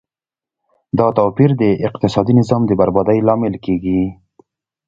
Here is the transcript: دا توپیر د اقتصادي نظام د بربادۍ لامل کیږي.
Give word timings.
دا 0.97 1.07
توپیر 1.17 1.51
د 1.61 1.63
اقتصادي 1.87 2.33
نظام 2.39 2.61
د 2.65 2.71
بربادۍ 2.79 3.19
لامل 3.27 3.53
کیږي. 3.65 4.01